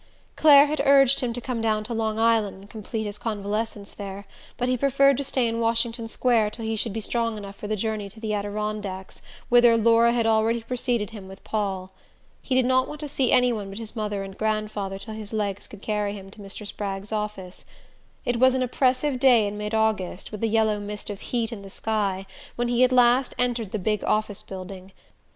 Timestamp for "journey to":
7.75-8.19